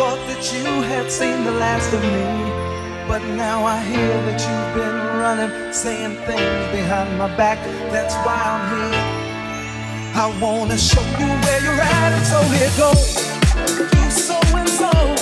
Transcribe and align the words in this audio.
thought 0.00 0.26
that 0.32 0.42
you 0.54 0.64
had 0.88 1.12
seen 1.12 1.44
the 1.44 1.52
last 1.52 1.92
of 1.92 2.00
me. 2.00 2.28
But 3.06 3.22
now 3.36 3.66
I 3.66 3.82
hear 3.84 4.14
that 4.28 4.40
you've 4.46 4.72
been 4.80 4.98
running, 5.20 5.52
saying 5.74 6.16
things 6.24 6.62
behind 6.72 7.18
my 7.18 7.28
back. 7.36 7.58
That's 7.92 8.14
why 8.24 8.40
I'm 8.52 8.64
here. 8.72 9.04
I 10.24 10.26
wanna 10.40 10.78
show 10.78 11.04
you 11.20 11.28
where 11.44 11.60
you're 11.66 11.84
at, 11.98 12.10
and 12.16 12.26
so 12.32 12.40
here 12.56 12.72
goes. 12.80 13.08
You 14.00 14.10
so 14.10 14.38
and 14.56 14.68
so. 14.80 15.19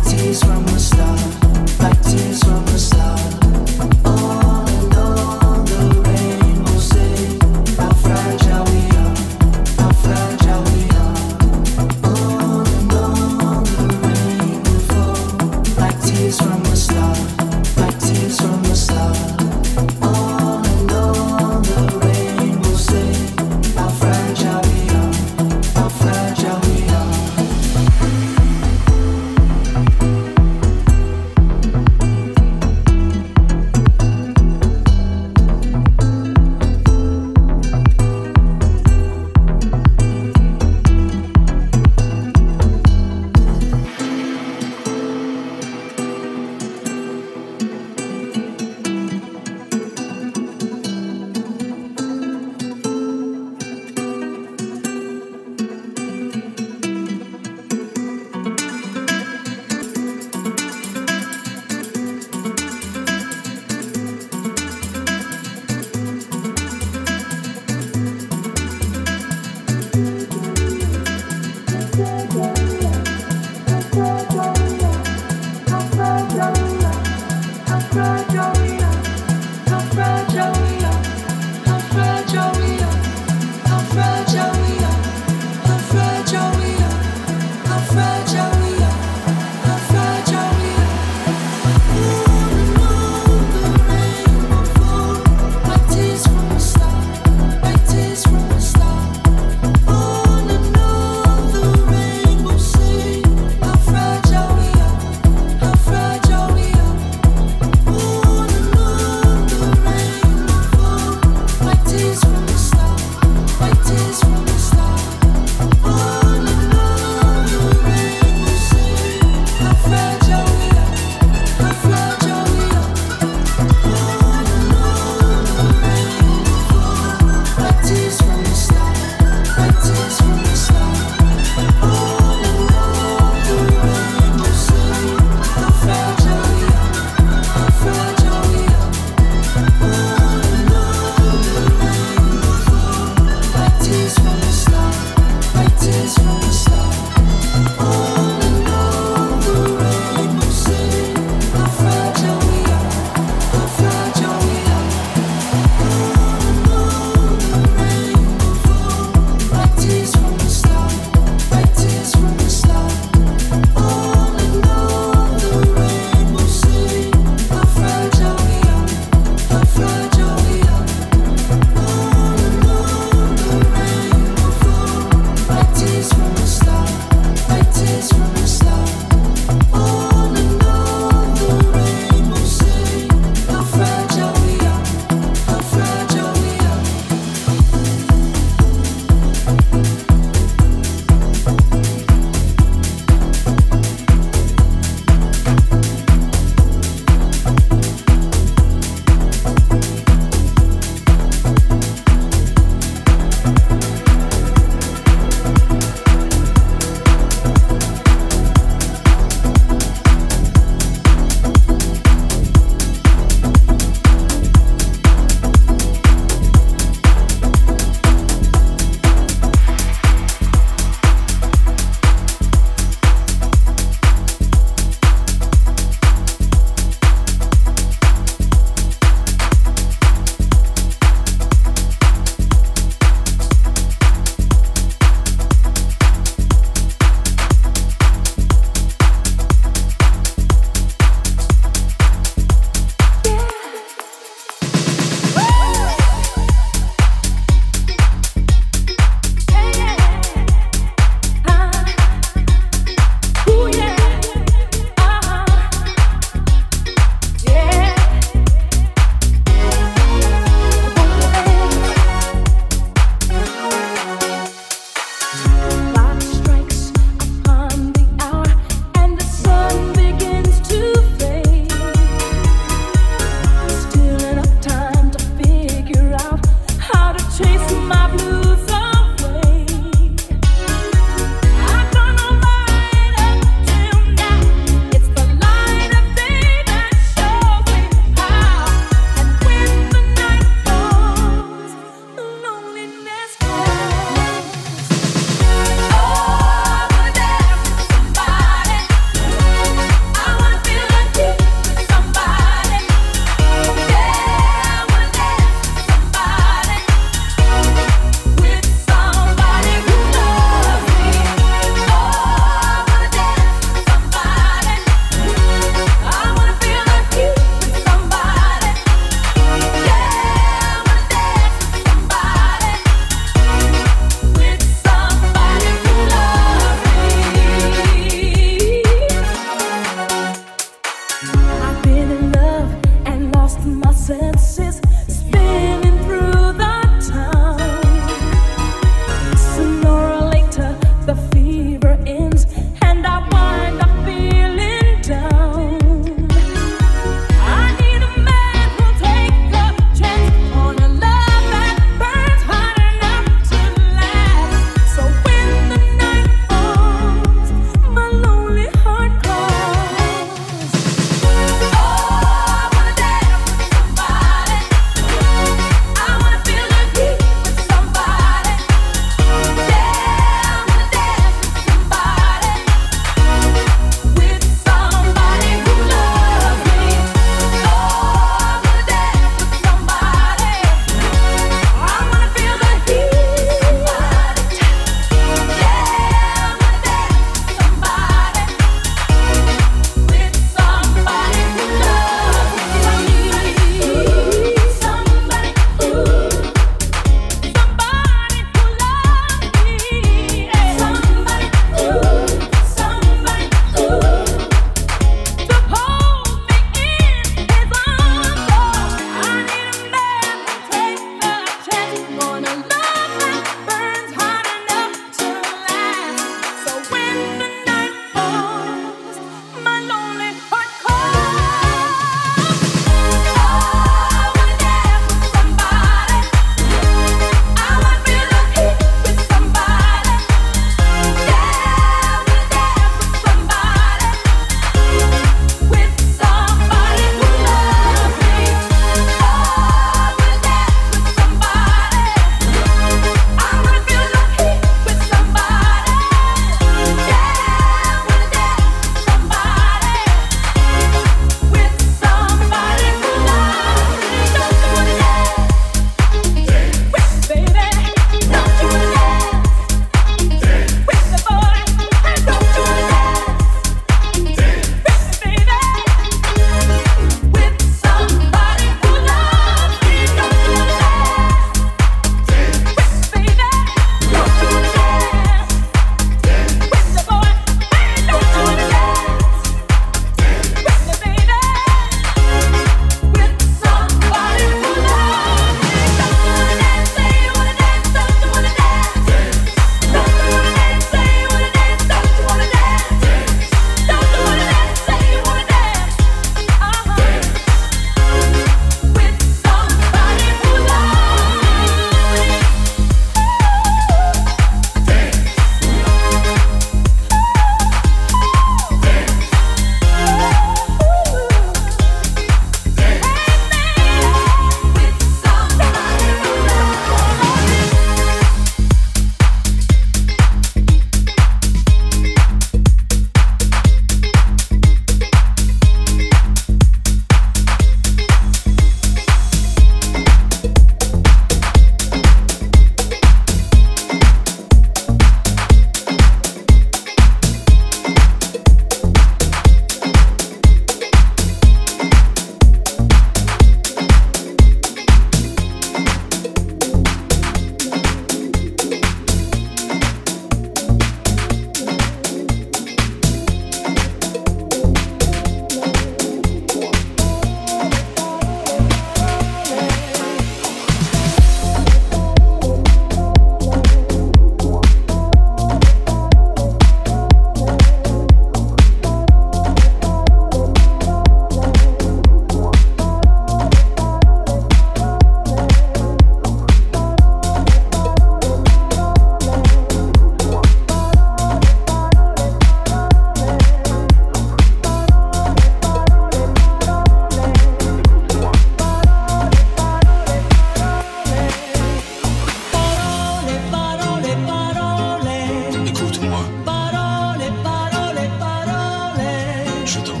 je 599.71 599.79
t'en 599.79 600.00